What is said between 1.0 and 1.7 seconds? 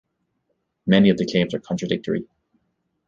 of the claims are